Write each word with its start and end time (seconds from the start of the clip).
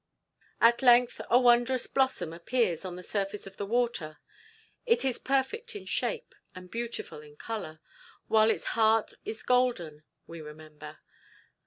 At 0.59 0.81
length 0.81 1.21
a 1.29 1.37
wondrous 1.37 1.85
blossom 1.85 2.33
appears 2.33 2.83
on 2.85 2.95
the 2.95 3.03
surface 3.03 3.45
of 3.45 3.57
the 3.57 3.67
water. 3.67 4.17
It 4.87 5.05
is 5.05 5.19
perfect 5.19 5.75
in 5.75 5.85
shape, 5.85 6.33
and 6.55 6.71
beautiful 6.71 7.21
in 7.21 7.35
colour, 7.35 7.81
while 8.27 8.49
its 8.49 8.65
heart 8.73 9.13
is 9.25 9.43
golden, 9.43 10.01
we 10.25 10.41
remember. 10.41 10.97